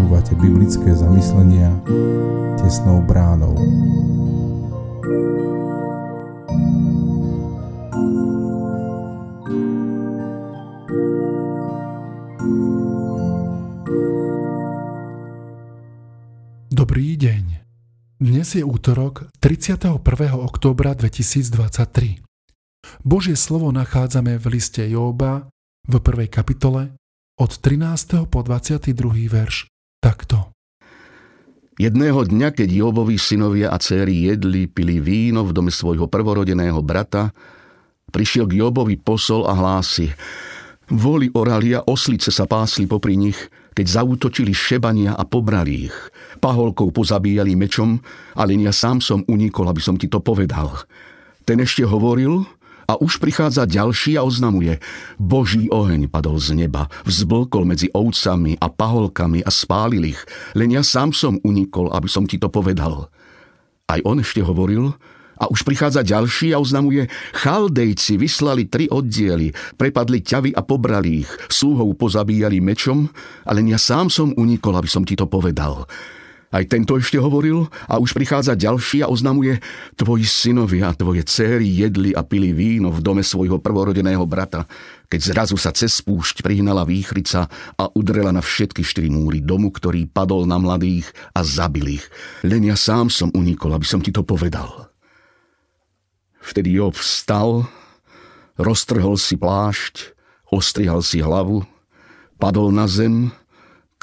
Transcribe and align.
Počúvate 0.00 0.32
biblické 0.32 0.96
zamyslenia 0.96 1.76
tesnou 2.56 3.04
bránou. 3.04 3.52
Dobrý 16.72 17.20
deň. 17.20 17.60
Dnes 18.24 18.56
je 18.56 18.64
útorok 18.64 19.28
31. 19.44 20.00
októbra 20.40 20.96
2023. 20.96 22.24
Božie 23.04 23.36
slovo 23.36 23.68
nachádzame 23.68 24.40
v 24.40 24.44
liste 24.48 24.80
Jóba 24.80 25.52
v 25.84 26.00
prvej 26.00 26.32
kapitole 26.32 26.96
od 27.36 27.52
13. 27.52 28.24
po 28.32 28.40
22. 28.40 29.28
verš 29.28 29.69
takto. 30.00 30.50
Jedného 31.80 32.28
dňa, 32.28 32.52
keď 32.52 32.68
Jobovi 32.68 33.16
synovia 33.16 33.72
a 33.72 33.80
céry 33.80 34.28
jedli, 34.28 34.68
pili 34.68 35.00
víno 35.00 35.48
v 35.48 35.56
dome 35.56 35.72
svojho 35.72 36.08
prvorodeného 36.08 36.80
brata, 36.84 37.32
prišiel 38.12 38.44
k 38.44 38.60
Jobovi 38.60 39.00
posol 39.00 39.48
a 39.48 39.56
hlási 39.56 40.12
Voli 40.90 41.30
orali 41.38 41.70
a 41.70 41.86
oslice 41.86 42.34
sa 42.34 42.50
pásli 42.50 42.82
popri 42.82 43.14
nich, 43.14 43.38
keď 43.78 44.02
zautočili 44.02 44.50
šebania 44.50 45.14
a 45.14 45.22
pobrali 45.22 45.86
ich. 45.86 45.96
Paholkou 46.42 46.90
pozabíjali 46.90 47.54
mečom, 47.54 48.02
ale 48.34 48.58
ja 48.58 48.74
sám 48.74 48.98
som 48.98 49.22
unikol, 49.30 49.70
aby 49.70 49.78
som 49.78 49.94
ti 49.94 50.10
to 50.10 50.18
povedal. 50.18 50.82
Ten 51.46 51.62
ešte 51.62 51.86
hovoril, 51.86 52.42
a 52.90 52.98
už 52.98 53.22
prichádza 53.22 53.70
ďalší 53.70 54.18
a 54.18 54.26
oznamuje. 54.26 54.82
Boží 55.14 55.70
oheň 55.70 56.10
padol 56.10 56.42
z 56.42 56.58
neba, 56.58 56.90
vzblkol 57.06 57.62
medzi 57.62 57.86
ovcami 57.94 58.58
a 58.58 58.66
paholkami 58.66 59.46
a 59.46 59.50
spálil 59.54 60.10
ich. 60.10 60.18
Len 60.58 60.74
ja 60.74 60.82
sám 60.82 61.14
som 61.14 61.38
unikol, 61.46 61.94
aby 61.94 62.10
som 62.10 62.26
ti 62.26 62.34
to 62.42 62.50
povedal. 62.50 63.06
Aj 63.86 64.02
on 64.02 64.18
ešte 64.18 64.42
hovoril, 64.42 64.90
a 65.40 65.48
už 65.48 65.64
prichádza 65.64 66.04
ďalší 66.04 66.52
a 66.52 66.60
oznamuje, 66.60 67.08
chaldejci 67.32 68.20
vyslali 68.20 68.68
tri 68.68 68.92
oddiely, 68.92 69.56
prepadli 69.80 70.20
ťavy 70.20 70.52
a 70.52 70.60
pobrali 70.60 71.24
ich, 71.24 71.30
súhou 71.48 71.96
pozabíjali 71.96 72.60
mečom, 72.60 73.08
ale 73.48 73.64
ja 73.64 73.80
sám 73.80 74.12
som 74.12 74.36
unikol, 74.36 74.76
aby 74.76 74.90
som 74.90 75.00
ti 75.00 75.16
to 75.16 75.24
povedal. 75.24 75.88
Aj 76.50 76.66
tento 76.66 76.98
ešte 76.98 77.14
hovoril 77.14 77.70
a 77.86 78.02
už 78.02 78.10
prichádza 78.10 78.58
ďalší 78.58 79.06
a 79.06 79.10
oznamuje 79.10 79.62
Tvoji 79.94 80.26
synovia 80.26 80.90
a 80.90 80.98
tvoje 80.98 81.22
céry 81.22 81.62
jedli 81.70 82.10
a 82.10 82.26
pili 82.26 82.50
víno 82.50 82.90
v 82.90 82.98
dome 82.98 83.22
svojho 83.22 83.62
prvorodeného 83.62 84.26
brata, 84.26 84.66
keď 85.06 85.20
zrazu 85.30 85.54
sa 85.54 85.70
cez 85.70 86.02
spúšť 86.02 86.42
prihnala 86.42 86.82
výchrica 86.82 87.46
a 87.78 87.84
udrela 87.94 88.34
na 88.34 88.42
všetky 88.42 88.82
štyri 88.82 89.14
múry 89.14 89.38
domu, 89.38 89.70
ktorý 89.70 90.10
padol 90.10 90.42
na 90.42 90.58
mladých 90.58 91.06
a 91.38 91.46
zabil 91.46 92.02
ich. 92.02 92.04
Len 92.42 92.66
ja 92.66 92.74
sám 92.74 93.14
som 93.14 93.30
unikol, 93.30 93.70
aby 93.70 93.86
som 93.86 94.02
ti 94.02 94.10
to 94.10 94.26
povedal. 94.26 94.90
Vtedy 96.42 96.82
Job 96.82 96.98
vstal, 96.98 97.70
roztrhol 98.58 99.14
si 99.22 99.38
plášť, 99.38 100.18
ostrihal 100.50 101.06
si 101.06 101.22
hlavu, 101.22 101.62
padol 102.42 102.74
na 102.74 102.90
zem, 102.90 103.30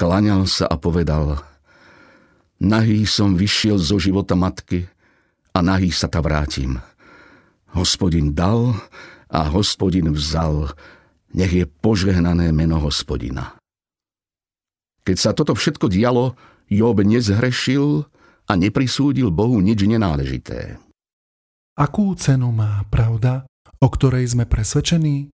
klaňal 0.00 0.48
sa 0.48 0.64
a 0.64 0.80
povedal– 0.80 1.36
Nahý 2.58 3.06
som 3.06 3.38
vyšiel 3.38 3.78
zo 3.78 4.02
života 4.02 4.34
matky 4.34 4.90
a 5.54 5.62
nahý 5.62 5.94
sa 5.94 6.10
ta 6.10 6.18
vrátim. 6.18 6.82
Hospodin 7.70 8.34
dal 8.34 8.74
a 9.30 9.46
hospodin 9.46 10.10
vzal. 10.10 10.74
Nech 11.30 11.54
je 11.54 11.64
požehnané 11.68 12.50
meno 12.50 12.82
hospodina. 12.82 13.54
Keď 15.06 15.16
sa 15.16 15.30
toto 15.32 15.54
všetko 15.54 15.86
dialo, 15.86 16.34
Job 16.66 17.00
nezhrešil 17.00 18.04
a 18.48 18.52
neprisúdil 18.58 19.30
Bohu 19.30 19.62
nič 19.62 19.84
nenáležité. 19.86 20.82
Akú 21.78 22.10
cenu 22.18 22.50
má 22.50 22.82
pravda, 22.90 23.46
o 23.78 23.86
ktorej 23.86 24.34
sme 24.34 24.50
presvedčení? 24.50 25.30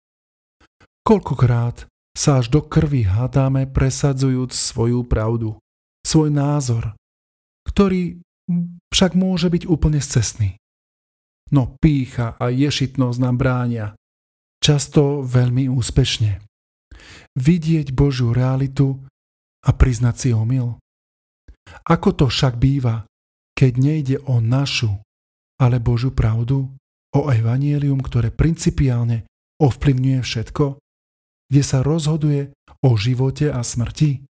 Koľkokrát 1.04 1.84
sa 2.16 2.40
až 2.40 2.48
do 2.48 2.64
krvi 2.64 3.04
hádame 3.04 3.68
presadzujúc 3.68 4.50
svoju 4.56 5.04
pravdu, 5.04 5.60
svoj 6.02 6.32
názor, 6.32 6.96
ktorý 7.66 8.20
však 8.90 9.12
môže 9.14 9.48
byť 9.52 9.62
úplne 9.66 10.02
scestný. 10.02 10.58
No 11.50 11.74
pícha 11.82 12.38
a 12.38 12.50
ješitnosť 12.50 13.18
nám 13.18 13.36
bránia, 13.38 13.86
často 14.62 15.26
veľmi 15.26 15.66
úspešne. 15.66 16.42
Vidieť 17.34 17.90
Božiu 17.94 18.30
realitu 18.30 19.02
a 19.66 19.70
priznať 19.74 20.14
si 20.16 20.28
omyl. 20.30 20.78
Ako 21.86 22.14
to 22.14 22.26
však 22.30 22.58
býva, 22.58 23.06
keď 23.54 23.72
nejde 23.76 24.16
o 24.26 24.38
našu, 24.38 24.98
ale 25.60 25.82
Božiu 25.82 26.10
pravdu, 26.14 26.70
o 27.10 27.20
evanielium, 27.28 27.98
ktoré 27.98 28.30
principiálne 28.30 29.26
ovplyvňuje 29.58 30.20
všetko, 30.22 30.78
kde 31.50 31.62
sa 31.66 31.82
rozhoduje 31.82 32.54
o 32.86 32.90
živote 32.94 33.50
a 33.50 33.60
smrti? 33.66 34.29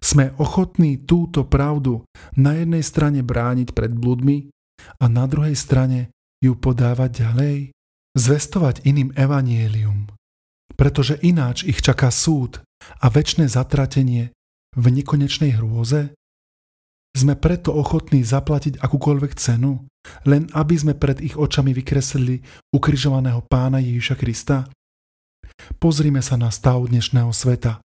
Sme 0.00 0.36
ochotní 0.36 1.00
túto 1.00 1.44
pravdu 1.48 2.04
na 2.36 2.56
jednej 2.58 2.84
strane 2.84 3.20
brániť 3.24 3.72
pred 3.72 3.92
bludmi 3.92 4.52
a 5.00 5.08
na 5.08 5.24
druhej 5.24 5.56
strane 5.56 6.12
ju 6.44 6.52
podávať 6.58 7.10
ďalej, 7.24 7.56
zvestovať 8.14 8.84
iným 8.84 9.16
evanielium, 9.16 10.12
pretože 10.76 11.18
ináč 11.24 11.64
ich 11.64 11.80
čaká 11.80 12.12
súd 12.12 12.60
a 13.00 13.06
väčšie 13.08 13.48
zatratenie 13.48 14.30
v 14.76 14.84
nekonečnej 14.90 15.56
hrôze? 15.56 16.12
Sme 17.14 17.38
preto 17.38 17.70
ochotní 17.70 18.26
zaplatiť 18.26 18.82
akúkoľvek 18.82 19.32
cenu, 19.38 19.86
len 20.26 20.50
aby 20.50 20.74
sme 20.74 20.98
pred 20.98 21.22
ich 21.22 21.38
očami 21.38 21.70
vykreslili 21.70 22.42
ukrižovaného 22.74 23.46
pána 23.46 23.78
Ježiša 23.78 24.18
Krista? 24.18 24.66
Pozrime 25.78 26.20
sa 26.20 26.34
na 26.34 26.50
stav 26.50 26.82
dnešného 26.90 27.30
sveta. 27.30 27.78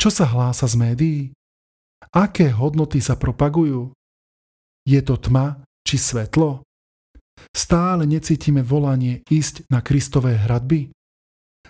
Čo 0.00 0.08
sa 0.08 0.24
hlása 0.24 0.64
z 0.64 0.80
médií? 0.80 1.20
Aké 2.16 2.48
hodnoty 2.48 3.04
sa 3.04 3.20
propagujú? 3.20 3.92
Je 4.88 4.96
to 5.04 5.20
tma 5.20 5.60
či 5.84 6.00
svetlo? 6.00 6.64
Stále 7.52 8.08
necítime 8.08 8.64
volanie 8.64 9.20
ísť 9.28 9.68
na 9.68 9.84
Kristové 9.84 10.40
hradby? 10.40 10.88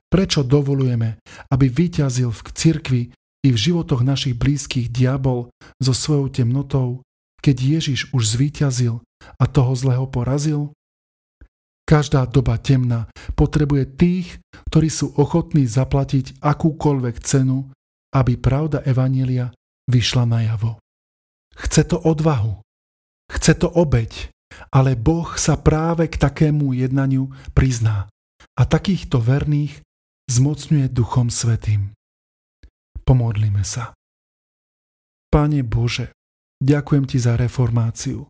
Prečo 0.06 0.46
dovolujeme, 0.46 1.18
aby 1.50 1.66
vyťazil 1.66 2.30
v 2.30 2.40
cirkvi 2.54 3.02
i 3.42 3.48
v 3.50 3.58
životoch 3.58 4.06
našich 4.06 4.38
blízkych 4.38 4.94
diabol 4.94 5.50
so 5.82 5.90
svojou 5.90 6.30
temnotou, 6.30 7.02
keď 7.42 7.82
Ježiš 7.82 8.14
už 8.14 8.38
zvíťazil 8.38 9.02
a 9.42 9.44
toho 9.50 9.74
zlého 9.74 10.06
porazil? 10.06 10.70
Každá 11.82 12.30
doba 12.30 12.62
temná 12.62 13.10
potrebuje 13.34 13.90
tých, 13.98 14.38
ktorí 14.70 14.86
sú 14.86 15.18
ochotní 15.18 15.66
zaplatiť 15.66 16.38
akúkoľvek 16.38 17.18
cenu 17.26 17.66
aby 18.14 18.34
pravda 18.36 18.82
Evanília 18.82 19.54
vyšla 19.90 20.26
najavo. 20.26 20.78
Chce 21.54 21.82
to 21.86 21.98
odvahu, 21.98 22.62
chce 23.30 23.52
to 23.58 23.68
obeď, 23.70 24.30
ale 24.74 24.98
Boh 24.98 25.38
sa 25.38 25.58
práve 25.58 26.10
k 26.10 26.18
takému 26.18 26.74
jednaniu 26.74 27.30
prizná 27.54 28.10
a 28.58 28.62
takýchto 28.66 29.22
verných 29.22 29.82
zmocňuje 30.30 30.86
Duchom 30.90 31.30
Svetým. 31.30 31.94
Pomodlíme 33.02 33.66
sa. 33.66 33.94
Pane 35.30 35.62
Bože, 35.62 36.14
ďakujem 36.62 37.04
Ti 37.06 37.18
za 37.18 37.34
reformáciu, 37.38 38.26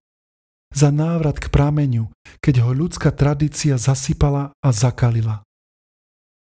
za 0.73 0.89
návrat 0.93 1.41
k 1.41 1.49
prameňu, 1.49 2.13
keď 2.41 2.65
ho 2.65 2.71
ľudská 2.77 3.13
tradícia 3.13 3.81
zasypala 3.81 4.53
a 4.61 4.69
zakalila. 4.73 5.45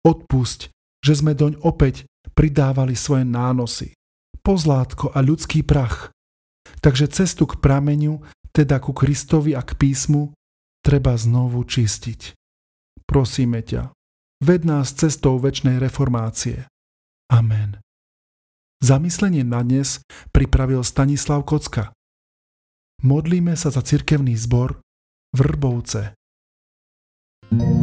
Odpusť, 0.03 0.71
že 0.99 1.13
sme 1.15 1.31
doň 1.31 1.63
opäť 1.63 2.03
pridávali 2.33 2.97
svoje 2.97 3.25
nánosy, 3.25 3.93
pozlátko 4.41 5.13
a 5.13 5.21
ľudský 5.21 5.63
prach. 5.63 6.11
Takže 6.83 7.07
cestu 7.07 7.47
k 7.47 7.57
prameniu, 7.61 8.19
teda 8.51 8.77
ku 8.83 8.91
Kristovi 8.91 9.55
a 9.55 9.63
k 9.63 9.77
písmu, 9.77 10.35
treba 10.83 11.15
znovu 11.15 11.63
čistiť. 11.63 12.35
Prosíme 13.07 13.63
ťa, 13.63 13.95
ved 14.43 14.67
nás 14.67 14.91
cestou 14.91 15.39
väčšnej 15.39 15.79
reformácie. 15.79 16.67
Amen. 17.31 17.79
Zamyslenie 18.83 19.47
na 19.47 19.63
dnes 19.63 20.03
pripravil 20.35 20.83
Stanislav 20.83 21.47
Kocka. 21.47 21.95
Modlíme 22.99 23.55
sa 23.55 23.71
za 23.71 23.79
cirkevný 23.79 24.35
zbor 24.35 24.83
Vrbovce. 25.31 26.15
thank 27.53 27.82